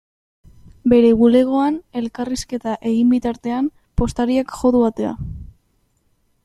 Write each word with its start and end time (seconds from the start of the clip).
Bere 0.93 1.11
bulegoan 1.19 1.77
elkarrizketa 2.01 2.73
egin 2.93 3.13
bitartean, 3.15 3.69
postariak 4.03 4.57
jo 4.63 4.75
du 4.77 4.85
atea. 4.91 5.15